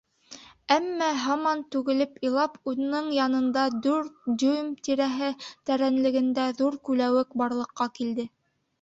Әммә 0.75 1.09
һаман 1.25 1.61
түгелеп 1.75 2.15
илап, 2.29 2.55
уның 2.73 3.13
янында 3.19 3.67
дүрт 3.87 4.27
дюйм 4.47 4.75
тирәһе 4.89 5.33
тәрәнлегендә 5.45 6.51
ҙур 6.65 6.83
күләүек 6.91 7.41
барлыҡҡа 7.45 7.93
килде. 8.03 8.31